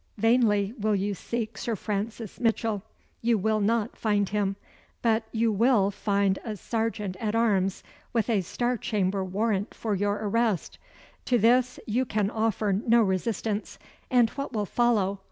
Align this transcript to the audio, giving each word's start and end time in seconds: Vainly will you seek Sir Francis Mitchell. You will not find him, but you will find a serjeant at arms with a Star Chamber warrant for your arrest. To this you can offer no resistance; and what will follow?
Vainly 0.17 0.73
will 0.79 0.95
you 0.95 1.13
seek 1.13 1.59
Sir 1.59 1.75
Francis 1.75 2.39
Mitchell. 2.39 2.81
You 3.21 3.37
will 3.37 3.59
not 3.59 3.95
find 3.95 4.29
him, 4.29 4.55
but 5.03 5.25
you 5.31 5.51
will 5.51 5.91
find 5.91 6.39
a 6.43 6.57
serjeant 6.57 7.15
at 7.17 7.35
arms 7.35 7.83
with 8.11 8.27
a 8.27 8.41
Star 8.41 8.77
Chamber 8.77 9.23
warrant 9.23 9.75
for 9.75 9.93
your 9.93 10.15
arrest. 10.23 10.79
To 11.25 11.37
this 11.37 11.79
you 11.85 12.05
can 12.05 12.31
offer 12.31 12.73
no 12.73 13.03
resistance; 13.03 13.77
and 14.09 14.31
what 14.31 14.53
will 14.53 14.65
follow? 14.65 15.19